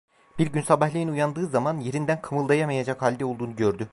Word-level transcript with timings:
Bir 0.39 0.47
gün 0.47 0.61
sabahleyin 0.61 1.07
uyandığı 1.07 1.47
zaman, 1.47 1.79
yerinden 1.79 2.21
kımıldayamayacak 2.21 3.01
halde 3.01 3.25
olduğunu 3.25 3.55
gördü. 3.55 3.89